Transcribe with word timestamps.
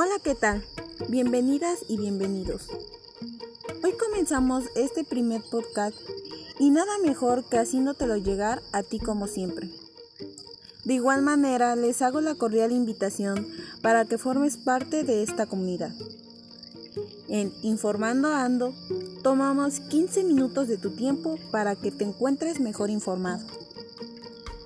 Hola, 0.00 0.20
¿qué 0.22 0.36
tal? 0.36 0.62
Bienvenidas 1.08 1.80
y 1.88 1.96
bienvenidos. 1.96 2.68
Hoy 3.82 3.94
comenzamos 3.98 4.62
este 4.76 5.02
primer 5.02 5.42
podcast 5.50 5.96
y 6.60 6.70
nada 6.70 6.98
mejor 7.04 7.42
que 7.48 7.58
haciéndotelo 7.58 8.16
llegar 8.16 8.62
a 8.70 8.84
ti 8.84 9.00
como 9.00 9.26
siempre. 9.26 9.68
De 10.84 10.94
igual 10.94 11.22
manera, 11.22 11.74
les 11.74 12.00
hago 12.00 12.20
la 12.20 12.36
cordial 12.36 12.70
invitación 12.70 13.44
para 13.82 14.04
que 14.04 14.18
formes 14.18 14.56
parte 14.56 15.02
de 15.02 15.24
esta 15.24 15.46
comunidad. 15.46 15.90
En 17.26 17.52
Informando 17.62 18.28
Ando, 18.28 18.74
tomamos 19.24 19.80
15 19.80 20.22
minutos 20.22 20.68
de 20.68 20.76
tu 20.76 20.90
tiempo 20.90 21.40
para 21.50 21.74
que 21.74 21.90
te 21.90 22.04
encuentres 22.04 22.60
mejor 22.60 22.90
informado. 22.90 23.44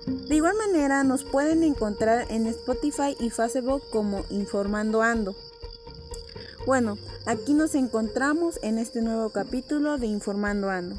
De 0.05 0.35
igual 0.35 0.55
manera, 0.57 1.03
nos 1.03 1.23
pueden 1.23 1.63
encontrar 1.63 2.25
en 2.29 2.47
Spotify 2.47 3.15
y 3.19 3.29
Facebook 3.29 3.83
como 3.91 4.25
Informando 4.29 5.01
Ando. 5.01 5.35
Bueno, 6.65 6.97
aquí 7.25 7.53
nos 7.53 7.75
encontramos 7.75 8.59
en 8.63 8.77
este 8.77 9.01
nuevo 9.01 9.29
capítulo 9.29 9.97
de 9.97 10.07
Informando 10.07 10.69
Ando. 10.69 10.95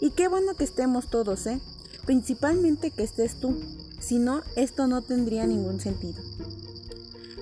Y 0.00 0.10
qué 0.10 0.28
bueno 0.28 0.54
que 0.54 0.64
estemos 0.64 1.08
todos, 1.08 1.46
¿eh? 1.46 1.60
Principalmente 2.04 2.90
que 2.90 3.02
estés 3.02 3.40
tú. 3.40 3.60
Si 4.00 4.18
no, 4.18 4.42
esto 4.56 4.86
no 4.86 5.02
tendría 5.02 5.46
ningún 5.46 5.80
sentido. 5.80 6.20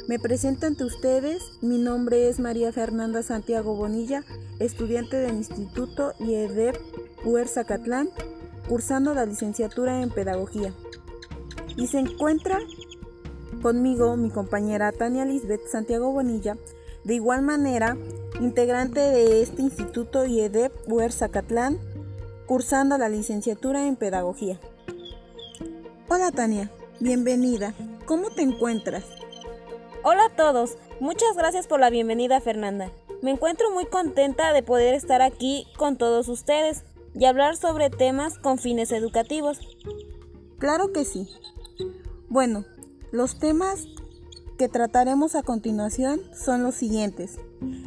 Me 0.06 0.18
presento 0.18 0.66
ante 0.66 0.84
ustedes, 0.84 1.42
mi 1.62 1.78
nombre 1.78 2.28
es 2.28 2.40
María 2.40 2.72
Fernanda 2.72 3.22
Santiago 3.22 3.74
Bonilla, 3.74 4.24
estudiante 4.58 5.16
del 5.16 5.36
Instituto 5.36 6.14
IEDEP 6.18 6.76
UER 7.24 7.46
Zacatlán, 7.48 8.10
cursando 8.70 9.14
la 9.14 9.26
licenciatura 9.26 10.00
en 10.00 10.10
Pedagogía. 10.10 10.72
Y 11.76 11.88
se 11.88 11.98
encuentra 11.98 12.60
conmigo 13.62 14.16
mi 14.16 14.30
compañera 14.30 14.92
Tania 14.92 15.24
Lisbeth 15.24 15.66
Santiago 15.66 16.12
Bonilla, 16.12 16.56
de 17.02 17.14
igual 17.14 17.42
manera, 17.42 17.96
integrante 18.38 19.00
de 19.00 19.42
este 19.42 19.62
Instituto 19.62 20.24
IEDEP 20.24 20.72
UER 20.86 21.10
Zacatlán, 21.10 21.80
cursando 22.46 22.96
la 22.96 23.08
licenciatura 23.08 23.88
en 23.88 23.96
Pedagogía. 23.96 24.60
Hola 26.08 26.30
Tania, 26.30 26.70
bienvenida. 27.00 27.74
¿Cómo 28.06 28.30
te 28.30 28.42
encuentras? 28.42 29.04
Hola 30.04 30.26
a 30.26 30.36
todos, 30.36 30.78
muchas 31.00 31.36
gracias 31.36 31.66
por 31.66 31.80
la 31.80 31.90
bienvenida 31.90 32.40
Fernanda. 32.40 32.92
Me 33.20 33.32
encuentro 33.32 33.72
muy 33.72 33.86
contenta 33.86 34.52
de 34.52 34.62
poder 34.62 34.94
estar 34.94 35.22
aquí 35.22 35.66
con 35.76 35.96
todos 35.96 36.28
ustedes 36.28 36.84
y 37.14 37.24
hablar 37.24 37.56
sobre 37.56 37.90
temas 37.90 38.38
con 38.38 38.58
fines 38.58 38.92
educativos. 38.92 39.58
Claro 40.58 40.92
que 40.92 41.04
sí. 41.04 41.28
Bueno, 42.28 42.64
los 43.12 43.38
temas 43.38 43.86
que 44.58 44.68
trataremos 44.68 45.34
a 45.34 45.42
continuación 45.42 46.20
son 46.34 46.62
los 46.62 46.74
siguientes. 46.74 47.38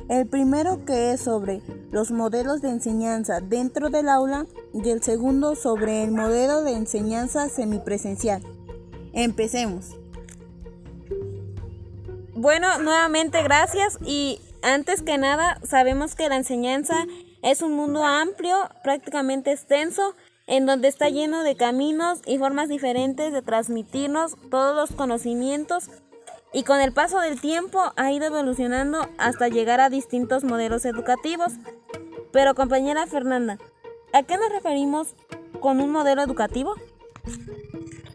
El 0.10 0.28
primero 0.28 0.86
que 0.86 1.12
es 1.12 1.22
sobre 1.22 1.62
los 1.92 2.12
modelos 2.12 2.62
de 2.62 2.70
enseñanza 2.70 3.42
dentro 3.42 3.90
del 3.90 4.10
aula 4.10 4.48
y 4.74 4.90
el 4.90 5.04
segundo 5.04 5.56
sobre 5.56 6.04
el 6.04 6.12
modelo 6.12 6.64
de 6.64 6.74
enseñanza 6.74 7.48
semipresencial. 7.48 8.42
Empecemos. 9.14 9.96
Bueno, 12.34 12.80
nuevamente 12.80 13.44
gracias 13.44 14.00
y 14.04 14.42
antes 14.64 15.04
que 15.04 15.18
nada 15.18 15.60
sabemos 15.64 16.16
que 16.16 16.28
la 16.28 16.38
enseñanza 16.38 17.06
es 17.44 17.62
un 17.62 17.74
mundo 17.74 18.04
amplio, 18.04 18.56
prácticamente 18.84 19.52
extenso, 19.52 20.16
en 20.48 20.66
donde 20.66 20.88
está 20.88 21.10
lleno 21.10 21.44
de 21.44 21.56
caminos 21.56 22.22
y 22.26 22.38
formas 22.38 22.70
diferentes 22.70 23.32
de 23.32 23.42
transmitirnos 23.42 24.36
todos 24.50 24.76
los 24.76 24.98
conocimientos 24.98 25.90
y 26.54 26.64
con 26.64 26.80
el 26.80 26.94
paso 26.94 27.20
del 27.20 27.42
tiempo 27.42 27.80
ha 27.96 28.12
ido 28.12 28.26
evolucionando 28.26 29.09
hasta 29.18 29.48
llegar 29.48 29.82
a 29.82 29.90
distintos 29.90 30.44
modelos 30.44 30.86
educativos. 30.86 31.53
Pero 32.32 32.56
compañera 32.56 33.08
Fernanda, 33.08 33.58
¿a 34.14 34.24
qué 34.24 34.38
nos 34.38 34.50
referimos 34.50 35.16
con 35.59 35.82
un 35.82 35.92
modelo 35.92 36.22
educativo? 36.22 36.76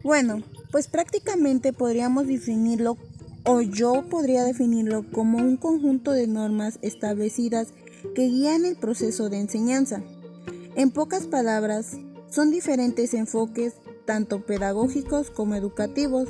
Bueno, 0.03 0.43
pues 0.71 0.89
prácticamente 0.89 1.73
podríamos 1.73 2.27
definirlo 2.27 2.97
o 3.45 3.61
yo 3.61 4.05
podría 4.09 4.45
definirlo 4.45 5.05
como 5.11 5.39
un 5.39 5.57
conjunto 5.57 6.13
de 6.13 6.27
normas 6.27 6.79
establecidas 6.83 7.73
que 8.15 8.27
guían 8.27 8.65
el 8.65 8.77
proceso 8.77 9.29
de 9.29 9.39
enseñanza. 9.39 10.03
En 10.77 10.91
pocas 10.91 11.27
palabras, 11.27 11.97
son 12.31 12.51
diferentes 12.51 13.15
enfoques, 13.15 13.75
tanto 14.05 14.45
pedagógicos 14.45 15.31
como 15.31 15.55
educativos, 15.55 16.29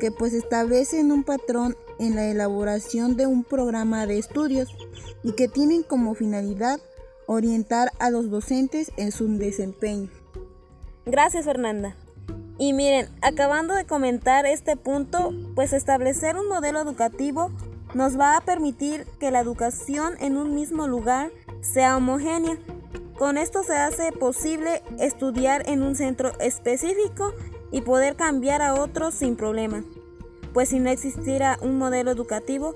que 0.00 0.10
pues 0.10 0.32
establecen 0.32 1.10
un 1.12 1.24
patrón 1.24 1.76
en 1.98 2.14
la 2.14 2.26
elaboración 2.26 3.16
de 3.16 3.26
un 3.26 3.44
programa 3.44 4.06
de 4.06 4.18
estudios 4.18 4.68
y 5.22 5.32
que 5.32 5.48
tienen 5.48 5.82
como 5.82 6.14
finalidad 6.14 6.80
orientar 7.26 7.92
a 7.98 8.10
los 8.10 8.30
docentes 8.30 8.92
en 8.96 9.12
su 9.12 9.26
desempeño. 9.38 10.08
Gracias 11.04 11.44
Fernanda. 11.44 11.96
Y 12.58 12.72
miren, 12.72 13.08
acabando 13.22 13.74
de 13.74 13.84
comentar 13.84 14.44
este 14.46 14.76
punto, 14.76 15.32
pues 15.54 15.72
establecer 15.72 16.36
un 16.36 16.48
modelo 16.48 16.80
educativo 16.80 17.52
nos 17.94 18.18
va 18.18 18.36
a 18.36 18.40
permitir 18.40 19.06
que 19.18 19.30
la 19.30 19.40
educación 19.40 20.14
en 20.20 20.36
un 20.36 20.54
mismo 20.54 20.86
lugar 20.86 21.30
sea 21.60 21.96
homogénea. 21.96 22.58
Con 23.18 23.36
esto 23.36 23.62
se 23.62 23.76
hace 23.76 24.12
posible 24.12 24.82
estudiar 24.98 25.68
en 25.68 25.82
un 25.82 25.96
centro 25.96 26.32
específico 26.38 27.32
y 27.72 27.80
poder 27.80 28.16
cambiar 28.16 28.62
a 28.62 28.74
otros 28.74 29.14
sin 29.14 29.36
problema. 29.36 29.82
Pues 30.52 30.68
si 30.70 30.78
no 30.78 30.90
existiera 30.90 31.58
un 31.60 31.78
modelo 31.78 32.10
educativo, 32.10 32.74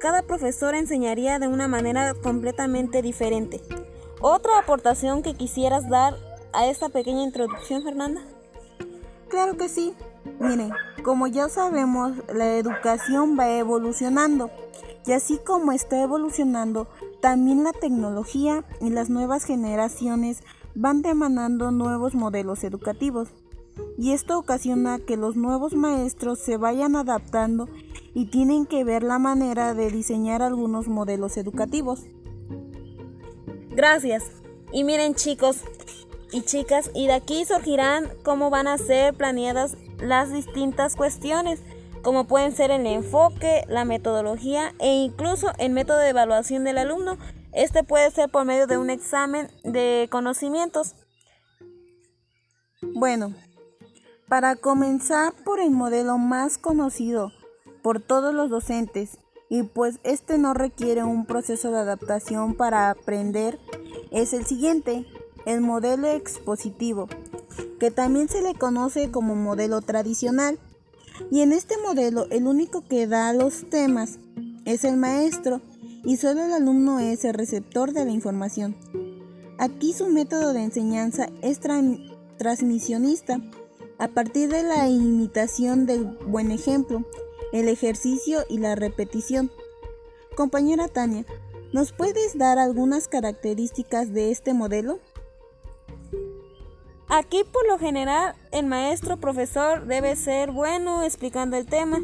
cada 0.00 0.22
profesor 0.22 0.74
enseñaría 0.74 1.38
de 1.38 1.48
una 1.48 1.68
manera 1.68 2.14
completamente 2.14 3.02
diferente. 3.02 3.60
¿Otra 4.20 4.58
aportación 4.58 5.22
que 5.22 5.34
quisieras 5.34 5.88
dar 5.88 6.16
a 6.52 6.66
esta 6.66 6.88
pequeña 6.88 7.22
introducción, 7.22 7.82
Fernanda? 7.82 8.22
Claro 9.28 9.56
que 9.56 9.68
sí. 9.68 9.94
Miren, 10.38 10.72
como 11.02 11.26
ya 11.26 11.48
sabemos, 11.48 12.12
la 12.32 12.56
educación 12.56 13.38
va 13.38 13.50
evolucionando 13.50 14.50
y 15.06 15.12
así 15.12 15.38
como 15.44 15.72
está 15.72 16.00
evolucionando, 16.00 16.88
también 17.20 17.64
la 17.64 17.72
tecnología 17.72 18.64
y 18.80 18.90
las 18.90 19.10
nuevas 19.10 19.44
generaciones 19.44 20.42
van 20.74 21.02
demandando 21.02 21.70
nuevos 21.70 22.14
modelos 22.14 22.64
educativos. 22.64 23.28
Y 23.98 24.12
esto 24.12 24.38
ocasiona 24.38 24.98
que 24.98 25.16
los 25.16 25.34
nuevos 25.34 25.74
maestros 25.74 26.38
se 26.38 26.56
vayan 26.56 26.94
adaptando 26.94 27.68
y 28.14 28.26
tienen 28.26 28.66
que 28.66 28.84
ver 28.84 29.02
la 29.02 29.18
manera 29.18 29.74
de 29.74 29.90
diseñar 29.90 30.42
algunos 30.42 30.88
modelos 30.88 31.36
educativos. 31.36 32.04
Gracias. 33.70 34.24
Y 34.72 34.84
miren 34.84 35.14
chicos, 35.14 35.62
y 36.30 36.42
chicas, 36.42 36.90
y 36.94 37.06
de 37.06 37.14
aquí 37.14 37.44
surgirán 37.44 38.08
cómo 38.22 38.50
van 38.50 38.66
a 38.66 38.78
ser 38.78 39.14
planeadas 39.14 39.76
las 40.02 40.32
distintas 40.32 40.96
cuestiones, 40.96 41.60
como 42.02 42.24
pueden 42.24 42.52
ser 42.52 42.70
el 42.70 42.86
enfoque, 42.86 43.64
la 43.68 43.84
metodología 43.84 44.74
e 44.80 44.92
incluso 44.92 45.52
el 45.58 45.72
método 45.72 45.98
de 45.98 46.10
evaluación 46.10 46.64
del 46.64 46.78
alumno. 46.78 47.16
Este 47.52 47.84
puede 47.84 48.10
ser 48.10 48.28
por 48.30 48.44
medio 48.44 48.66
de 48.66 48.78
un 48.78 48.90
examen 48.90 49.48
de 49.62 50.08
conocimientos. 50.10 50.94
Bueno, 52.94 53.32
para 54.28 54.56
comenzar 54.56 55.32
por 55.44 55.60
el 55.60 55.70
modelo 55.70 56.18
más 56.18 56.58
conocido 56.58 57.30
por 57.82 58.00
todos 58.00 58.34
los 58.34 58.50
docentes, 58.50 59.18
y 59.48 59.64
pues 59.64 60.00
este 60.02 60.38
no 60.38 60.54
requiere 60.54 61.04
un 61.04 61.26
proceso 61.26 61.70
de 61.70 61.78
adaptación 61.78 62.54
para 62.54 62.88
aprender, 62.88 63.58
es 64.10 64.32
el 64.32 64.46
siguiente, 64.46 65.04
el 65.44 65.60
modelo 65.60 66.08
expositivo, 66.08 67.08
que 67.78 67.90
también 67.90 68.28
se 68.28 68.42
le 68.42 68.54
conoce 68.54 69.10
como 69.10 69.34
modelo 69.34 69.80
tradicional. 69.80 70.58
Y 71.30 71.40
en 71.40 71.52
este 71.52 71.76
modelo 71.78 72.26
el 72.30 72.46
único 72.46 72.82
que 72.82 73.06
da 73.06 73.32
los 73.32 73.68
temas 73.68 74.18
es 74.64 74.84
el 74.84 74.96
maestro 74.96 75.60
y 76.04 76.16
solo 76.16 76.44
el 76.44 76.52
alumno 76.52 76.98
es 77.00 77.24
el 77.24 77.34
receptor 77.34 77.92
de 77.92 78.04
la 78.04 78.10
información. 78.10 78.76
Aquí 79.58 79.92
su 79.92 80.08
método 80.08 80.52
de 80.52 80.62
enseñanza 80.62 81.28
es 81.42 81.60
transmisionista 82.38 83.40
a 83.98 84.08
partir 84.08 84.50
de 84.50 84.64
la 84.64 84.88
imitación 84.88 85.86
del 85.86 86.04
buen 86.26 86.50
ejemplo, 86.50 87.04
el 87.52 87.68
ejercicio 87.68 88.40
y 88.48 88.58
la 88.58 88.74
repetición. 88.74 89.52
Compañera 90.34 90.88
Tania, 90.88 91.24
¿nos 91.72 91.92
puedes 91.92 92.36
dar 92.36 92.58
algunas 92.58 93.06
características 93.06 94.12
de 94.12 94.30
este 94.30 94.54
modelo? 94.54 94.98
Aquí 97.14 97.44
por 97.44 97.68
lo 97.68 97.78
general 97.78 98.34
el 98.52 98.64
maestro 98.64 99.18
profesor 99.18 99.84
debe 99.84 100.16
ser 100.16 100.50
bueno 100.50 101.02
explicando 101.02 101.58
el 101.58 101.66
tema. 101.66 102.00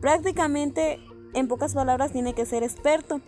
Prácticamente 0.00 0.98
en 1.32 1.46
pocas 1.46 1.74
palabras 1.74 2.10
tiene 2.10 2.34
que 2.34 2.44
ser 2.44 2.64
experto. 2.64 3.20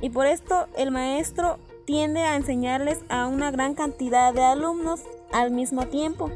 Y 0.00 0.10
por 0.10 0.26
esto 0.26 0.66
el 0.76 0.90
maestro 0.90 1.60
tiende 1.84 2.22
a 2.22 2.34
enseñarles 2.34 2.98
a 3.08 3.28
una 3.28 3.52
gran 3.52 3.76
cantidad 3.76 4.34
de 4.34 4.42
alumnos 4.42 5.02
al 5.32 5.52
mismo 5.52 5.86
tiempo. 5.86 6.32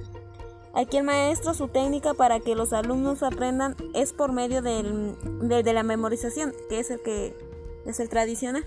Aquí 0.75 0.99
el 0.99 1.03
maestro 1.03 1.53
su 1.53 1.67
técnica 1.67 2.15
para 2.15 2.39
que 2.39 2.55
los 2.55 2.73
alumnos 2.73 3.25
aprendan 3.25 3.75
es 3.95 4.13
por 4.13 4.31
medio 4.31 4.63
del, 4.63 5.17
de, 5.41 5.73
la 5.73 5.83
memorización, 5.83 6.55
que 6.69 6.79
es 6.79 6.93
el 6.93 7.03
que 7.03 7.37
es 7.85 7.99
el 7.99 8.09
tradicional. 8.09 8.65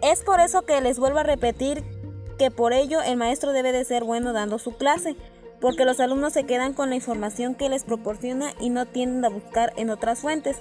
Es 0.00 0.22
por 0.22 0.40
eso 0.40 0.62
que 0.62 0.80
les 0.80 0.98
vuelvo 0.98 1.18
a 1.18 1.24
repetir 1.24 1.97
que 2.38 2.50
por 2.50 2.72
ello 2.72 3.02
el 3.02 3.16
maestro 3.16 3.52
debe 3.52 3.72
de 3.72 3.84
ser 3.84 4.04
bueno 4.04 4.32
dando 4.32 4.58
su 4.58 4.76
clase, 4.76 5.16
porque 5.60 5.84
los 5.84 6.00
alumnos 6.00 6.32
se 6.32 6.44
quedan 6.44 6.72
con 6.72 6.90
la 6.90 6.96
información 6.96 7.54
que 7.54 7.68
les 7.68 7.84
proporciona 7.84 8.52
y 8.60 8.70
no 8.70 8.86
tienden 8.86 9.24
a 9.24 9.28
buscar 9.28 9.72
en 9.76 9.90
otras 9.90 10.20
fuentes. 10.20 10.58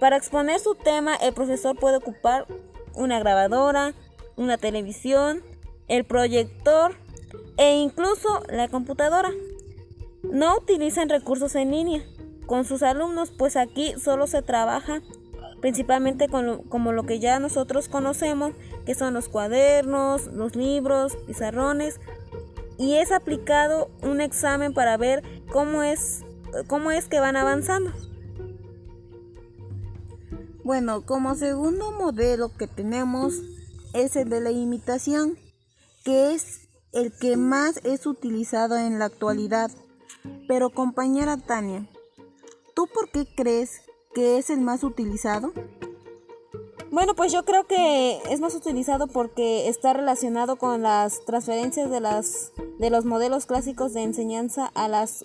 Para 0.00 0.16
exponer 0.16 0.58
su 0.58 0.74
tema, 0.74 1.14
el 1.16 1.32
profesor 1.32 1.78
puede 1.78 1.98
ocupar 1.98 2.46
una 2.94 3.18
grabadora, 3.20 3.94
una 4.36 4.58
televisión, 4.58 5.42
el 5.88 6.04
proyector 6.04 6.96
e 7.56 7.76
incluso 7.76 8.42
la 8.48 8.68
computadora. 8.68 9.30
No 10.22 10.56
utilizan 10.56 11.08
recursos 11.08 11.54
en 11.54 11.70
línea 11.70 12.02
con 12.46 12.64
sus 12.64 12.82
alumnos, 12.82 13.30
pues 13.30 13.56
aquí 13.56 13.94
solo 13.98 14.26
se 14.26 14.42
trabaja 14.42 15.00
principalmente 15.64 16.28
con 16.28 16.64
como 16.64 16.92
lo 16.92 17.04
que 17.04 17.20
ya 17.20 17.38
nosotros 17.38 17.88
conocemos, 17.88 18.52
que 18.84 18.94
son 18.94 19.14
los 19.14 19.28
cuadernos, 19.28 20.26
los 20.28 20.56
libros, 20.56 21.16
pizarrones, 21.26 22.00
y 22.78 22.94
es 22.94 23.12
aplicado 23.12 23.90
un 24.02 24.20
examen 24.20 24.74
para 24.74 24.96
ver 24.96 25.22
cómo 25.52 25.82
es, 25.82 26.24
cómo 26.66 26.90
es 26.90 27.06
que 27.06 27.20
van 27.20 27.36
avanzando. 27.36 27.92
Bueno, 30.64 31.04
como 31.04 31.34
segundo 31.34 31.92
modelo 31.92 32.50
que 32.56 32.66
tenemos 32.66 33.34
es 33.92 34.16
el 34.16 34.30
de 34.30 34.40
la 34.40 34.50
imitación, 34.50 35.38
que 36.04 36.32
es 36.32 36.68
el 36.92 37.12
que 37.12 37.36
más 37.36 37.80
es 37.84 38.06
utilizado 38.06 38.76
en 38.76 38.98
la 38.98 39.04
actualidad. 39.06 39.70
Pero 40.48 40.70
compañera 40.70 41.36
Tania, 41.36 41.86
¿tú 42.74 42.86
por 42.86 43.10
qué 43.10 43.26
crees 43.36 43.82
que 44.14 44.38
es 44.38 44.48
el 44.48 44.60
más 44.62 44.84
utilizado? 44.84 45.52
Bueno, 46.94 47.16
pues 47.16 47.32
yo 47.32 47.44
creo 47.44 47.66
que 47.66 48.20
es 48.30 48.38
más 48.38 48.54
utilizado 48.54 49.08
porque 49.08 49.68
está 49.68 49.92
relacionado 49.92 50.54
con 50.54 50.82
las 50.82 51.24
transferencias 51.24 51.90
de 51.90 51.98
las 51.98 52.52
de 52.78 52.88
los 52.88 53.04
modelos 53.04 53.46
clásicos 53.46 53.94
de 53.94 54.04
enseñanza 54.04 54.70
a 54.76 54.86
las 54.86 55.24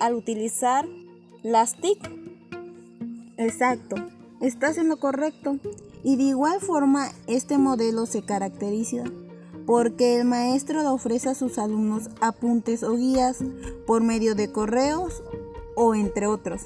al 0.00 0.14
utilizar 0.14 0.84
las 1.44 1.76
TIC. 1.76 2.10
Exacto. 3.36 3.94
Estás 4.40 4.78
en 4.78 4.88
lo 4.88 4.96
correcto. 4.96 5.60
Y 6.02 6.16
de 6.16 6.24
igual 6.24 6.60
forma, 6.60 7.12
este 7.28 7.56
modelo 7.56 8.06
se 8.06 8.22
caracteriza 8.22 9.04
porque 9.64 10.16
el 10.16 10.24
maestro 10.24 10.82
le 10.82 10.88
ofrece 10.88 11.28
a 11.28 11.36
sus 11.36 11.56
alumnos 11.58 12.08
apuntes 12.20 12.82
o 12.82 12.96
guías 12.96 13.44
por 13.86 14.02
medio 14.02 14.34
de 14.34 14.50
correos 14.50 15.22
o 15.76 15.94
entre 15.94 16.26
otros. 16.26 16.62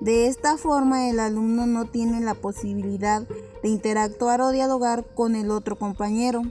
De 0.00 0.26
esta 0.26 0.56
forma 0.56 1.08
el 1.08 1.20
alumno 1.20 1.66
no 1.66 1.84
tiene 1.84 2.20
la 2.20 2.34
posibilidad 2.34 3.22
de 3.22 3.49
interactuar 3.68 4.40
o 4.40 4.50
dialogar 4.50 5.04
con 5.14 5.36
el 5.36 5.50
otro 5.50 5.76
compañero. 5.76 6.42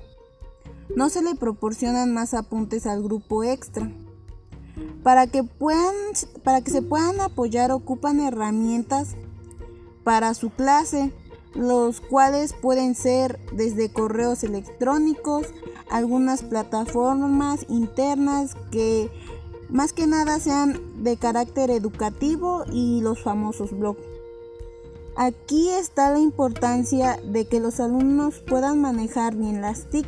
No 0.95 1.09
se 1.09 1.21
le 1.21 1.35
proporcionan 1.35 2.13
más 2.13 2.33
apuntes 2.33 2.85
al 2.85 3.03
grupo 3.03 3.43
extra. 3.43 3.91
Para 5.03 5.27
que, 5.27 5.43
puedan, 5.43 5.93
para 6.43 6.61
que 6.61 6.71
se 6.71 6.81
puedan 6.81 7.19
apoyar 7.21 7.71
ocupan 7.71 8.19
herramientas 8.19 9.15
para 10.03 10.33
su 10.33 10.49
clase, 10.49 11.13
los 11.53 12.01
cuales 12.01 12.53
pueden 12.53 12.95
ser 12.95 13.39
desde 13.51 13.91
correos 13.91 14.43
electrónicos, 14.43 15.47
algunas 15.89 16.43
plataformas 16.43 17.65
internas 17.69 18.55
que 18.71 19.09
más 19.69 19.93
que 19.93 20.07
nada 20.07 20.39
sean 20.39 21.03
de 21.03 21.17
carácter 21.17 21.71
educativo 21.71 22.63
y 22.71 23.01
los 23.01 23.21
famosos 23.21 23.77
blogs. 23.77 24.18
Aquí 25.21 25.67
está 25.67 26.11
la 26.11 26.19
importancia 26.19 27.19
de 27.25 27.45
que 27.45 27.59
los 27.59 27.81
alumnos 27.81 28.39
puedan 28.39 28.79
manejar 28.79 29.35
bien 29.35 29.59
las 29.59 29.89
TIC, 29.89 30.07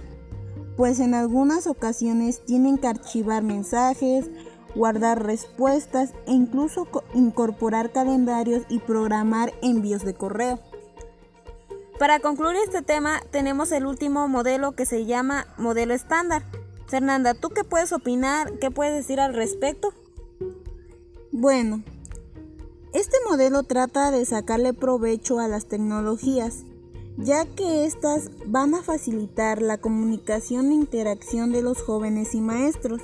pues 0.78 1.02
en 1.02 1.16
algunas 1.16 1.68
ocasiones 1.68 2.46
tienen 2.46 2.78
que 2.78 2.88
archivar 2.88 3.44
mensajes, 3.44 4.32
guardar 4.74 5.26
respuestas 5.26 6.14
e 6.28 6.32
incluso 6.32 6.88
incorporar 7.14 7.92
calendarios 7.92 8.64
y 8.70 8.80
programar 8.80 9.52
envíos 9.62 10.06
de 10.06 10.14
correo. 10.14 10.62
Para 12.00 12.22
concluir 12.22 12.56
este 12.66 12.82
tema, 12.82 13.20
tenemos 13.32 13.74
el 13.74 13.88
último 13.88 14.30
modelo 14.30 14.78
que 14.78 14.86
se 14.86 15.06
llama 15.06 15.46
modelo 15.58 15.94
estándar. 15.94 16.44
Fernanda, 16.88 17.34
¿tú 17.34 17.50
qué 17.50 17.66
puedes 17.66 17.92
opinar? 17.92 18.60
¿Qué 18.60 18.72
puedes 18.72 18.94
decir 18.94 19.20
al 19.20 19.34
respecto? 19.34 19.94
Bueno, 21.34 21.84
este 22.94 23.18
modelo 23.30 23.64
trata 23.64 24.12
de 24.12 24.26
sacarle 24.26 24.74
provecho 24.74 25.40
a 25.40 25.48
las 25.48 25.68
tecnologías, 25.68 26.66
ya 27.18 27.46
que 27.46 27.86
éstas 27.86 28.32
van 28.46 28.76
a 28.76 28.84
facilitar 28.84 29.62
la 29.62 29.78
comunicación 29.78 30.72
e 30.72 30.76
interacción 30.76 31.52
de 31.52 31.62
los 31.62 31.82
jóvenes 31.82 32.36
y 32.36 32.42
maestros. 32.42 33.02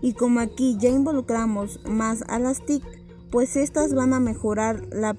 Y 0.00 0.14
como 0.14 0.40
aquí 0.40 0.76
ya 0.78 0.88
involucramos 0.88 1.80
más 1.84 2.24
a 2.28 2.38
las 2.38 2.64
TIC, 2.64 2.82
pues 3.30 3.56
estas 3.56 3.94
van 3.94 4.12
a 4.12 4.20
mejorar 4.20 4.86
la, 4.92 5.16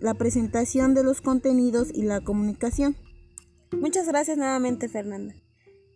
la 0.00 0.14
presentación 0.14 0.94
de 0.94 1.02
los 1.02 1.20
contenidos 1.20 1.88
y 1.92 2.02
la 2.02 2.20
comunicación. 2.20 2.96
Muchas 3.72 4.06
gracias 4.06 4.36
nuevamente 4.36 4.88
Fernanda. 4.88 5.34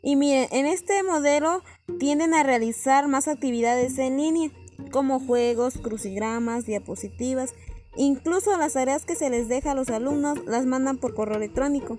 Y 0.02 0.16
miren, 0.16 0.48
en 0.52 0.66
este 0.66 1.02
modelo 1.02 1.62
tienden 1.98 2.34
a 2.34 2.42
realizar 2.42 3.08
más 3.08 3.28
actividades 3.28 3.98
en 3.98 4.16
línea, 4.16 4.50
como 4.90 5.20
juegos, 5.20 5.78
crucigramas, 5.78 6.66
diapositivas, 6.66 7.54
incluso 7.96 8.56
las 8.56 8.74
tareas 8.74 9.04
que 9.04 9.16
se 9.16 9.30
les 9.30 9.48
deja 9.48 9.72
a 9.72 9.74
los 9.74 9.88
alumnos 9.90 10.38
las 10.46 10.66
mandan 10.66 10.98
por 10.98 11.14
correo 11.14 11.36
electrónico. 11.36 11.98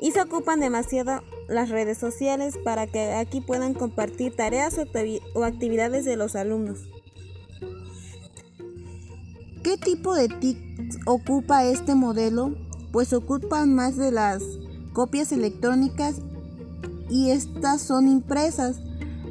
Y 0.00 0.12
se 0.12 0.20
ocupan 0.20 0.60
demasiado 0.60 1.22
las 1.48 1.70
redes 1.70 1.98
sociales 1.98 2.58
para 2.62 2.86
que 2.86 3.12
aquí 3.14 3.40
puedan 3.40 3.74
compartir 3.74 4.36
tareas 4.36 4.78
o 5.34 5.44
actividades 5.44 6.04
de 6.04 6.16
los 6.16 6.36
alumnos. 6.36 6.88
¿Qué 9.62 9.78
tipo 9.78 10.14
de 10.14 10.28
TIC 10.28 10.58
ocupa 11.06 11.64
este 11.64 11.94
modelo? 11.94 12.54
Pues 12.92 13.14
ocupan 13.14 13.74
más 13.74 13.96
de 13.96 14.12
las 14.12 14.42
copias 14.92 15.32
electrónicas 15.32 16.16
y 17.08 17.30
estas 17.30 17.80
son 17.80 18.06
impresas. 18.06 18.76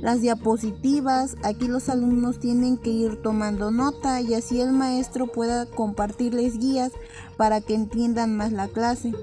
Las 0.04 0.20
diapositivas, 0.20 1.38
aquí 1.44 1.70
los 1.70 1.88
alumnos 1.88 2.38
tienen 2.38 2.76
que 2.76 2.90
ir 2.90 3.22
tomando 3.22 3.72
nota 3.72 4.20
y 4.20 4.34
así 4.34 4.60
el 4.60 4.74
maestro 4.74 5.28
pueda 5.28 5.66
compartirles 5.66 6.60
guías 6.60 6.92
para 7.38 7.62
que 7.62 7.74
entiendan 7.74 8.36
más 8.36 8.52
la 8.52 8.68
clase. 8.68 9.14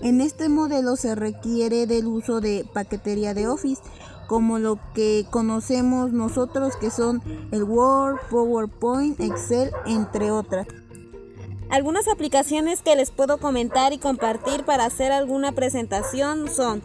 En 0.00 0.20
este 0.20 0.48
modelo 0.48 0.96
se 0.96 1.14
requiere 1.14 1.86
del 1.86 2.08
uso 2.08 2.40
de 2.40 2.68
paquetería 2.72 3.32
de 3.32 3.46
Office, 3.46 3.80
como 4.26 4.58
lo 4.58 4.80
que 4.92 5.24
conocemos 5.30 6.10
nosotros 6.10 6.74
que 6.74 6.90
son 6.90 7.22
el 7.52 7.62
Word, 7.62 8.18
PowerPoint, 8.28 9.20
Excel, 9.20 9.70
entre 9.86 10.32
otras. 10.32 10.66
Algunas 11.70 12.08
aplicaciones 12.08 12.82
que 12.82 12.96
les 12.96 13.12
puedo 13.12 13.38
comentar 13.38 13.92
y 13.92 13.98
compartir 13.98 14.64
para 14.64 14.84
hacer 14.84 15.12
alguna 15.12 15.52
presentación 15.52 16.48
son 16.48 16.82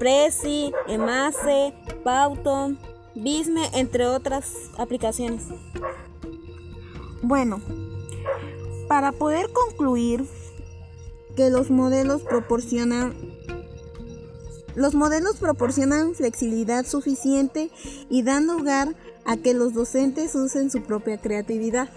Prezi, 0.00 0.72
Emace, 0.88 1.74
Pauton, 2.04 2.78
Bisme, 3.14 3.68
entre 3.72 4.06
otras 4.06 4.52
aplicaciones. 4.78 5.44
Bueno, 7.22 7.60
para 8.88 9.12
poder 9.12 9.52
concluir, 9.52 10.24
que 11.36 11.50
los 11.50 11.70
modelos 11.70 12.22
proporcionan 12.22 13.14
los 14.76 14.94
modelos 14.94 15.36
proporcionan 15.36 16.14
flexibilidad 16.14 16.86
suficiente 16.86 17.70
y 18.08 18.22
dan 18.22 18.46
lugar 18.46 18.94
a 19.24 19.36
que 19.36 19.52
los 19.52 19.74
docentes 19.74 20.34
usen 20.36 20.70
su 20.70 20.82
propia 20.82 21.20
creatividad. 21.20 21.88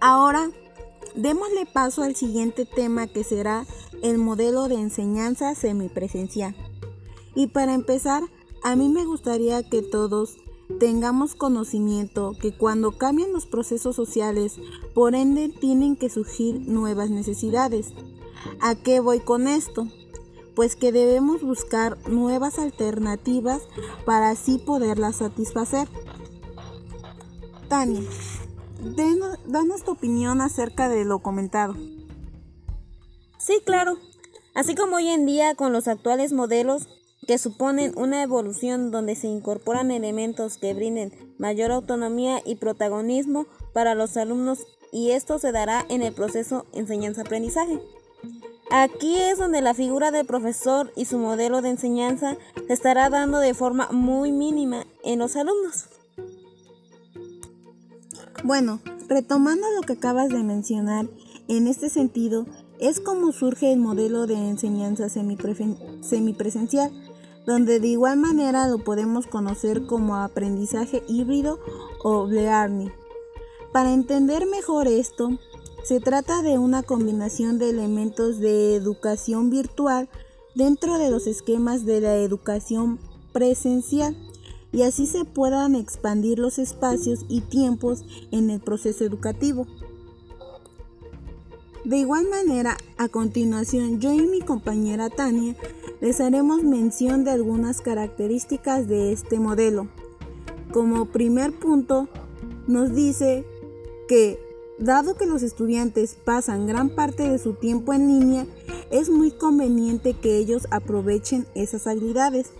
Ahora, 0.00 0.50
démosle 1.16 1.66
paso 1.66 2.02
al 2.02 2.14
siguiente 2.14 2.66
tema 2.66 3.08
que 3.08 3.24
será 3.24 3.66
el 4.02 4.18
modelo 4.18 4.68
de 4.68 4.76
enseñanza 4.76 5.54
semipresencial. 5.56 6.54
Y 7.34 7.48
para 7.48 7.74
empezar, 7.74 8.22
a 8.62 8.76
mí 8.76 8.88
me 8.88 9.04
gustaría 9.04 9.62
que 9.62 9.82
todos 9.82 10.36
tengamos 10.78 11.34
conocimiento 11.34 12.32
que 12.40 12.56
cuando 12.56 12.92
cambian 12.92 13.32
los 13.32 13.46
procesos 13.46 13.96
sociales, 13.96 14.60
por 14.94 15.14
ende 15.14 15.48
tienen 15.48 15.96
que 15.96 16.10
surgir 16.10 16.60
nuevas 16.60 17.10
necesidades. 17.10 17.92
¿A 18.60 18.74
qué 18.74 19.00
voy 19.00 19.20
con 19.20 19.48
esto? 19.48 19.88
Pues 20.54 20.76
que 20.76 20.92
debemos 20.92 21.42
buscar 21.42 21.96
nuevas 22.08 22.58
alternativas 22.58 23.62
para 24.04 24.30
así 24.30 24.58
poderlas 24.58 25.16
satisfacer. 25.16 25.88
Tania, 27.68 28.02
danos 29.46 29.84
tu 29.84 29.92
opinión 29.92 30.40
acerca 30.40 30.88
de 30.88 31.04
lo 31.04 31.20
comentado. 31.20 31.74
Sí, 33.38 33.60
claro. 33.64 33.96
Así 34.54 34.74
como 34.74 34.96
hoy 34.96 35.08
en 35.08 35.24
día 35.24 35.54
con 35.54 35.72
los 35.72 35.86
actuales 35.88 36.32
modelos 36.32 36.88
que 37.30 37.38
suponen 37.38 37.92
una 37.96 38.24
evolución 38.24 38.90
donde 38.90 39.14
se 39.14 39.28
incorporan 39.28 39.92
elementos 39.92 40.58
que 40.58 40.74
brinden 40.74 41.12
mayor 41.38 41.70
autonomía 41.70 42.42
y 42.44 42.56
protagonismo 42.56 43.46
para 43.72 43.94
los 43.94 44.16
alumnos 44.16 44.66
y 44.90 45.12
esto 45.12 45.38
se 45.38 45.52
dará 45.52 45.86
en 45.88 46.02
el 46.02 46.12
proceso 46.12 46.66
enseñanza-aprendizaje. 46.72 47.80
Aquí 48.72 49.14
es 49.14 49.38
donde 49.38 49.60
la 49.60 49.74
figura 49.74 50.10
del 50.10 50.26
profesor 50.26 50.92
y 50.96 51.04
su 51.04 51.18
modelo 51.18 51.62
de 51.62 51.68
enseñanza 51.68 52.36
se 52.66 52.72
estará 52.72 53.08
dando 53.10 53.38
de 53.38 53.54
forma 53.54 53.88
muy 53.92 54.32
mínima 54.32 54.84
en 55.04 55.20
los 55.20 55.36
alumnos. 55.36 55.84
Bueno, 58.42 58.80
retomando 59.08 59.68
lo 59.76 59.82
que 59.82 59.92
acabas 59.92 60.30
de 60.30 60.42
mencionar, 60.42 61.08
en 61.46 61.68
este 61.68 61.90
sentido 61.90 62.46
es 62.80 62.98
como 62.98 63.30
surge 63.30 63.72
el 63.72 63.78
modelo 63.78 64.26
de 64.26 64.34
enseñanza 64.34 65.08
semipresencial, 65.10 66.90
donde 67.46 67.80
de 67.80 67.88
igual 67.88 68.18
manera 68.18 68.68
lo 68.68 68.78
podemos 68.78 69.26
conocer 69.26 69.86
como 69.86 70.16
aprendizaje 70.16 71.02
híbrido 71.08 71.58
o 72.02 72.26
learning. 72.26 72.92
Para 73.72 73.92
entender 73.92 74.46
mejor 74.46 74.88
esto, 74.88 75.38
se 75.84 76.00
trata 76.00 76.42
de 76.42 76.58
una 76.58 76.82
combinación 76.82 77.58
de 77.58 77.70
elementos 77.70 78.38
de 78.38 78.74
educación 78.74 79.50
virtual 79.50 80.08
dentro 80.54 80.98
de 80.98 81.10
los 81.10 81.26
esquemas 81.26 81.86
de 81.86 82.00
la 82.00 82.16
educación 82.16 82.98
presencial 83.32 84.16
y 84.72 84.82
así 84.82 85.06
se 85.06 85.24
puedan 85.24 85.74
expandir 85.74 86.38
los 86.38 86.58
espacios 86.58 87.24
y 87.28 87.40
tiempos 87.40 88.04
en 88.30 88.50
el 88.50 88.60
proceso 88.60 89.04
educativo. 89.04 89.66
De 91.84 91.96
igual 91.96 92.28
manera, 92.28 92.76
a 92.98 93.08
continuación 93.08 94.00
yo 94.00 94.12
y 94.12 94.26
mi 94.26 94.40
compañera 94.40 95.10
Tania 95.10 95.56
les 96.00 96.20
haremos 96.20 96.62
mención 96.62 97.24
de 97.24 97.30
algunas 97.30 97.80
características 97.80 98.86
de 98.88 99.12
este 99.12 99.38
modelo. 99.38 99.88
Como 100.72 101.06
primer 101.06 101.52
punto, 101.52 102.08
nos 102.66 102.94
dice 102.94 103.44
que 104.08 104.38
Dado 104.80 105.14
que 105.14 105.26
los 105.26 105.42
estudiantes 105.42 106.14
pasan 106.14 106.66
gran 106.66 106.88
parte 106.88 107.28
de 107.28 107.38
su 107.38 107.52
tiempo 107.52 107.92
en 107.92 108.06
línea, 108.06 108.46
es 108.90 109.10
muy 109.10 109.30
conveniente 109.30 110.14
que 110.14 110.38
ellos 110.38 110.66
aprovechen 110.70 111.46
esas 111.54 111.86
habilidades. 111.86 112.50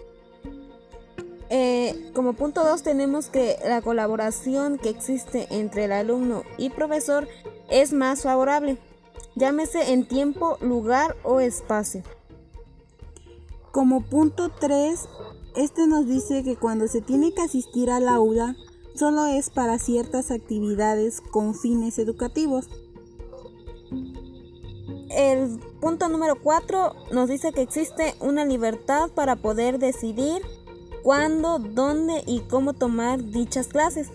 Eh, 1.49 2.11
como 2.13 2.35
punto 2.35 2.63
2 2.63 2.83
tenemos 2.83 3.31
que 3.31 3.57
la 3.67 3.81
colaboración 3.81 4.77
que 4.77 4.91
existe 4.91 5.47
entre 5.51 5.85
el 5.85 5.93
alumno 5.93 6.43
y 6.59 6.69
profesor 6.69 7.27
es 7.71 7.95
más 7.95 8.23
favorable, 8.23 8.77
llámese 9.37 9.93
en 9.93 10.07
tiempo, 10.07 10.57
lugar 10.61 11.17
o 11.25 11.41
espacio. 11.41 12.03
Como 13.73 14.03
punto 14.03 14.51
3, 14.51 15.09
este 15.57 15.87
nos 15.87 16.07
dice 16.07 16.43
que 16.43 16.57
cuando 16.57 16.89
se 16.89 17.01
tiene 17.01 17.33
que 17.33 17.43
asistir 17.43 17.91
al 17.91 18.09
aula, 18.09 18.57
solo 18.95 19.27
es 19.27 19.51
para 19.51 19.79
ciertas 19.79 20.31
actividades 20.31 21.21
con 21.21 21.55
fines 21.55 21.99
educativos. 21.99 22.69
El 25.11 25.59
punto 25.81 26.09
número 26.09 26.41
4 26.41 26.93
nos 27.13 27.29
dice 27.29 27.53
que 27.53 27.63
existe 27.63 28.15
una 28.21 28.45
libertad 28.45 29.11
para 29.11 29.37
poder 29.37 29.79
decidir 29.79 30.43
cuándo, 31.03 31.59
dónde 31.59 32.23
y 32.27 32.41
cómo 32.41 32.75
tomar 32.75 33.25
dichas 33.25 33.69
clases. 33.69 34.09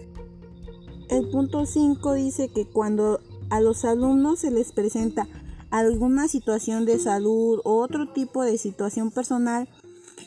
El 1.10 1.30
punto 1.30 1.66
5 1.66 2.14
dice 2.14 2.50
que 2.50 2.66
cuando 2.66 3.20
a 3.56 3.62
los 3.62 3.86
alumnos 3.86 4.40
se 4.40 4.52
les 4.52 4.72
presenta 4.72 5.28
alguna 5.72 6.28
situación 6.28 6.86
de 6.86 7.00
salud 7.00 7.62
o 7.64 7.82
otro 7.82 8.12
tipo 8.12 8.44
de 8.44 8.58
situación 8.58 9.12
personal, 9.12 9.68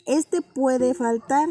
este 0.05 0.41
puede 0.41 0.93
faltar 0.93 1.49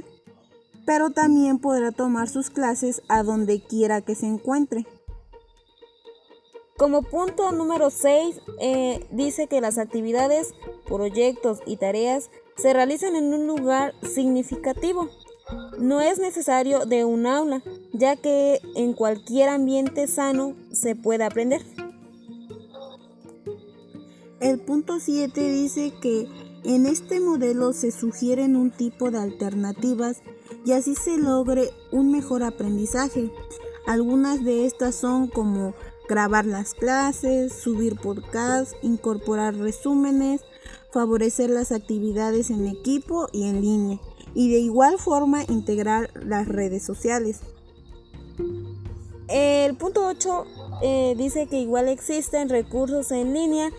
pero 0.89 1.11
también 1.11 1.59
podrá 1.59 1.93
tomar 1.93 2.31
sus 2.31 2.49
clases 2.49 3.03
a 3.09 3.23
donde 3.23 3.61
quiera 3.61 4.01
que 4.01 4.15
se 4.15 4.25
encuentre. 4.25 4.87
Como 6.79 7.03
punto 7.03 7.53
número 7.53 7.91
6, 7.91 8.41
eh, 8.59 9.07
dice 9.11 9.49
que 9.49 9.61
las 9.61 9.77
actividades, 9.77 10.55
proyectos 10.87 11.59
y 11.67 11.77
tareas 11.77 12.31
se 12.57 12.73
realizan 12.73 13.17
en 13.17 13.35
un 13.35 13.47
lugar 13.47 13.93
significativo. 14.01 15.11
No 15.79 16.01
es 16.01 16.19
necesario 16.19 16.87
de 16.87 17.05
un 17.05 17.27
aula, 17.27 17.63
ya 17.93 18.17
que 18.17 18.63
en 18.75 18.95
cualquier 18.95 19.51
ambiente 19.51 20.07
sano 20.07 20.55
se 20.79 20.97
puede 20.97 21.25
aprender. 21.25 21.63
El 24.41 24.61
punto 24.61 25.01
7 25.01 25.53
dice 25.53 25.93
que 26.01 26.29
en 26.65 26.87
este 26.87 27.21
modelo 27.21 27.73
se 27.73 27.91
sugieren 27.91 28.57
un 28.57 28.71
tipo 28.71 29.11
de 29.11 29.19
alternativas 29.19 30.23
y 30.65 30.73
así 30.73 30.95
se 30.95 31.19
logre 31.19 31.71
un 31.91 32.13
mejor 32.13 32.43
aprendizaje. 32.43 33.31
Algunas 33.87 34.45
de 34.45 34.67
estas 34.67 34.95
son 34.95 35.29
como 35.29 35.75
grabar 36.09 36.47
las 36.47 36.75
clases, 36.75 37.53
subir 37.53 37.97
podcasts, 37.97 38.77
incorporar 38.83 39.57
resúmenes, 39.57 40.43
favorecer 40.93 41.51
las 41.51 41.73
actividades 41.73 42.51
en 42.51 42.67
equipo 42.67 43.29
y 43.33 43.45
en 43.45 43.61
línea 43.61 44.01
y 44.35 44.51
de 44.51 44.59
igual 44.59 44.99
forma 44.99 45.43
integrar 45.49 46.11
las 46.15 46.47
redes 46.47 46.85
sociales. 46.85 47.41
El 49.29 49.77
punto 49.77 50.07
8 50.07 50.45
eh, 50.83 51.15
dice 51.17 51.47
que 51.47 51.59
igual 51.59 51.89
existen 51.89 52.49
recursos 52.49 53.11
en 53.11 53.35
línea 53.35 53.71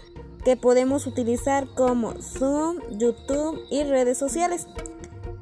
que 0.43 0.57
podemos 0.57 1.07
utilizar 1.07 1.67
como 1.75 2.13
Zoom, 2.21 2.77
YouTube 2.91 3.61
y 3.69 3.83
redes 3.83 4.17
sociales. 4.17 4.67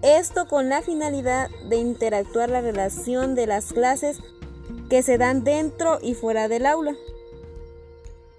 Esto 0.02 0.48
con 0.48 0.70
la 0.70 0.82
finalidad 0.82 1.50
de 1.70 1.78
interactuar 1.78 2.50
la 2.50 2.62
relación 2.62 3.36
de 3.36 3.48
las 3.48 3.74
clases 3.74 4.20
que 4.90 5.02
se 5.02 5.18
dan 5.18 5.44
dentro 5.44 6.00
y 6.02 6.14
fuera 6.14 6.48
del 6.48 6.66
aula. 6.66 6.96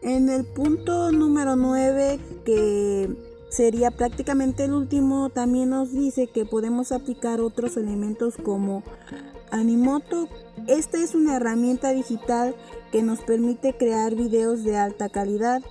En 0.03 0.29
el 0.29 0.45
punto 0.45 1.11
número 1.11 1.57
9, 1.57 2.21
que 2.45 3.09
sería 3.49 3.91
prácticamente 3.91 4.65
el 4.65 4.73
último, 4.73 5.31
también 5.31 5.71
nos 5.71 5.93
dice 5.93 6.27
que 6.27 6.45
podemos 6.45 6.93
aplicar 6.93 7.41
otros 7.41 7.77
elementos 7.77 8.37
como 8.37 8.83
Animoto. 9.51 10.29
Esta 10.67 10.99
es 10.99 11.15
una 11.15 11.37
herramienta 11.37 11.93
digital 11.93 12.55
que 12.93 13.03
nos 13.03 13.21
permite 13.21 13.77
crear 13.77 14.15
videos 14.15 14.65
de 14.65 14.77
alta 14.77 15.09
calidad 15.09 15.63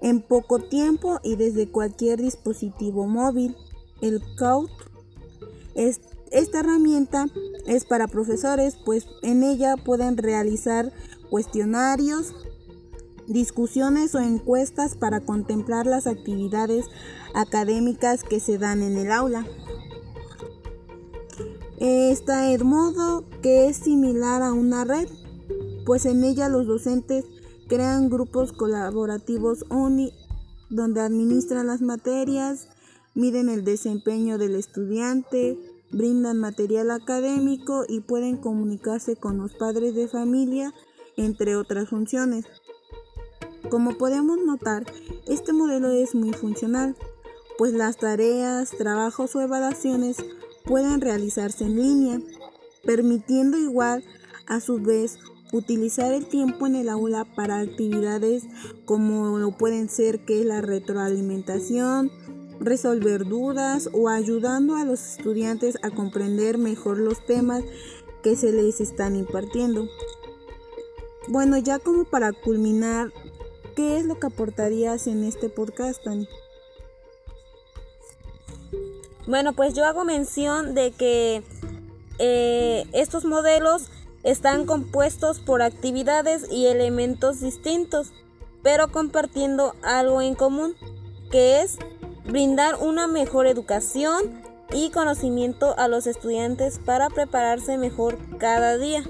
en 0.00 0.20
poco 0.20 0.58
tiempo 0.58 1.20
y 1.22 1.36
desde 1.36 1.68
cualquier 1.70 2.20
dispositivo 2.20 3.06
móvil. 3.06 3.56
El 4.00 4.20
COUT 4.36 4.70
esta 5.74 6.60
herramienta 6.60 7.26
es 7.66 7.84
para 7.84 8.08
profesores, 8.08 8.76
pues 8.84 9.06
en 9.22 9.42
ella 9.42 9.76
pueden 9.76 10.16
realizar 10.16 10.92
cuestionarios, 11.30 12.34
discusiones 13.32 14.14
o 14.14 14.20
encuestas 14.20 14.94
para 14.94 15.20
contemplar 15.20 15.86
las 15.86 16.06
actividades 16.06 16.86
académicas 17.34 18.24
que 18.24 18.40
se 18.40 18.58
dan 18.58 18.82
en 18.82 18.96
el 18.96 19.10
aula. 19.10 19.46
Está 21.78 22.52
Edmodo, 22.52 23.24
que 23.42 23.66
es 23.66 23.76
similar 23.78 24.42
a 24.42 24.52
una 24.52 24.84
red, 24.84 25.08
pues 25.84 26.06
en 26.06 26.22
ella 26.22 26.48
los 26.48 26.66
docentes 26.66 27.24
crean 27.66 28.08
grupos 28.08 28.52
colaborativos 28.52 29.64
donde 30.70 31.00
administran 31.00 31.66
las 31.66 31.80
materias, 31.80 32.68
miden 33.14 33.48
el 33.48 33.64
desempeño 33.64 34.38
del 34.38 34.54
estudiante, 34.54 35.58
brindan 35.90 36.38
material 36.38 36.90
académico 36.90 37.84
y 37.88 38.00
pueden 38.00 38.36
comunicarse 38.36 39.16
con 39.16 39.38
los 39.38 39.54
padres 39.54 39.94
de 39.94 40.08
familia, 40.08 40.72
entre 41.16 41.56
otras 41.56 41.88
funciones. 41.88 42.46
Como 43.72 43.96
podemos 43.96 44.36
notar, 44.36 44.84
este 45.26 45.54
modelo 45.54 45.90
es 45.92 46.14
muy 46.14 46.34
funcional, 46.34 46.94
pues 47.56 47.72
las 47.72 47.96
tareas, 47.96 48.68
trabajos 48.68 49.34
o 49.34 49.40
evaluaciones 49.40 50.18
pueden 50.66 51.00
realizarse 51.00 51.64
en 51.64 51.76
línea, 51.76 52.20
permitiendo 52.84 53.56
igual 53.56 54.04
a 54.46 54.60
su 54.60 54.78
vez 54.78 55.18
utilizar 55.54 56.12
el 56.12 56.26
tiempo 56.26 56.66
en 56.66 56.74
el 56.74 56.90
aula 56.90 57.24
para 57.24 57.60
actividades 57.60 58.44
como 58.84 59.56
pueden 59.56 59.88
ser 59.88 60.22
que 60.26 60.44
la 60.44 60.60
retroalimentación, 60.60 62.10
resolver 62.60 63.24
dudas 63.24 63.88
o 63.94 64.10
ayudando 64.10 64.76
a 64.76 64.84
los 64.84 65.16
estudiantes 65.16 65.78
a 65.82 65.88
comprender 65.88 66.58
mejor 66.58 66.98
los 66.98 67.24
temas 67.24 67.64
que 68.22 68.36
se 68.36 68.52
les 68.52 68.82
están 68.82 69.16
impartiendo. 69.16 69.88
Bueno, 71.28 71.56
ya 71.56 71.78
como 71.78 72.04
para 72.04 72.32
culminar, 72.32 73.12
¿qué 73.74 73.98
es 73.98 74.06
lo 74.06 74.18
que 74.18 74.26
aportarías 74.26 75.06
en 75.06 75.24
este 75.24 75.48
podcast, 75.48 76.02
Tani? 76.02 76.28
Bueno, 79.26 79.52
pues 79.52 79.74
yo 79.74 79.84
hago 79.84 80.04
mención 80.04 80.74
de 80.74 80.90
que 80.90 81.42
eh, 82.18 82.84
estos 82.92 83.24
modelos 83.24 83.88
están 84.22 84.66
compuestos 84.66 85.40
por 85.40 85.62
actividades 85.62 86.50
y 86.50 86.66
elementos 86.66 87.40
distintos, 87.40 88.12
pero 88.62 88.88
compartiendo 88.88 89.74
algo 89.82 90.22
en 90.22 90.34
común, 90.34 90.74
que 91.30 91.62
es 91.62 91.78
brindar 92.24 92.76
una 92.80 93.06
mejor 93.06 93.46
educación, 93.46 94.42
y 94.74 94.90
conocimiento 94.90 95.78
a 95.78 95.88
los 95.88 96.06
estudiantes 96.06 96.78
para 96.78 97.10
prepararse 97.10 97.76
mejor 97.76 98.18
cada 98.38 98.78
día. 98.78 99.04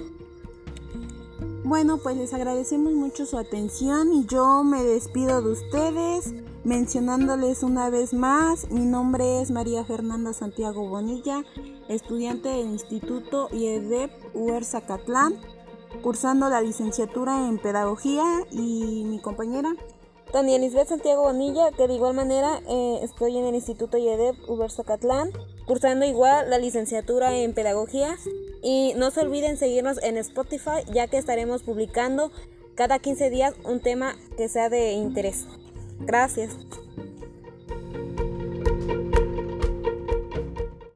Bueno, 1.65 1.99
pues 1.99 2.17
les 2.17 2.35
agradecemos 2.35 2.93
mucho 2.93 3.25
su 3.25 3.39
atención 3.39 4.13
y 4.13 4.27
yo 4.27 4.65
me 4.65 4.83
despido 4.83 5.41
de 5.43 5.53
ustedes 5.53 6.35
mencionándoles 6.65 7.63
una 7.63 7.89
vez 7.89 8.13
más, 8.13 8.69
mi 8.71 8.85
nombre 8.85 9.41
es 9.41 9.53
María 9.53 9.85
Fernanda 9.85 10.33
Santiago 10.33 10.89
Bonilla, 10.89 11.45
estudiante 11.89 12.49
del 12.49 12.67
Instituto 12.67 13.49
IEDEP 13.53 14.11
UER 14.35 14.65
Zacatlán, 14.65 15.35
cursando 16.03 16.49
la 16.49 16.61
licenciatura 16.61 17.49
en 17.49 17.59
Pedagogía 17.59 18.25
y 18.51 19.05
mi 19.05 19.21
compañera. 19.21 19.73
Tania 20.33 20.59
Lisbeth 20.59 20.89
Santiago 20.89 21.23
Bonilla, 21.23 21.71
que 21.77 21.87
de 21.87 21.95
igual 21.95 22.15
manera 22.15 22.61
eh, 22.69 23.01
estoy 23.03 23.39
en 23.39 23.45
el 23.45 23.55
Instituto 23.55 23.99
IEDEP 23.99 24.49
UER 24.49 24.71
Zacatlán, 24.71 25.31
cursando 25.65 26.07
igual 26.07 26.51
la 26.51 26.59
licenciatura 26.59 27.37
en 27.37 27.55
Pedagogía. 27.55 28.17
Y 28.63 28.95
no 28.97 29.11
se 29.11 29.21
olviden 29.21 29.57
seguirnos 29.57 30.03
en 30.03 30.17
Spotify, 30.17 30.85
ya 30.93 31.09
que 31.09 31.19
estaremos 31.19 31.63
publicando 31.63 32.31
cada 32.75 32.99
15 32.99 33.31
días 33.31 33.55
un 33.65 33.81
tema 33.81 34.17
que 34.37 34.49
sea 34.49 34.69
de 34.69 34.93
interés. 34.93 35.47
Gracias. 36.01 36.57